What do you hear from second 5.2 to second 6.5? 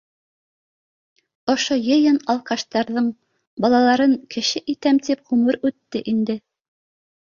ғүмер үтте инде.